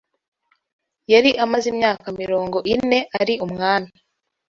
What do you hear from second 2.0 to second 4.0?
mirongo ine ari umwami